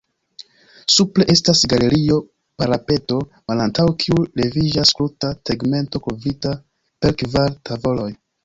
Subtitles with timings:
[0.93, 3.19] Supre estas galerio-parapeto,
[3.51, 6.59] malantaŭ kiu leviĝas kruta tegmento kovrita
[7.05, 8.11] per kvar tavoloj.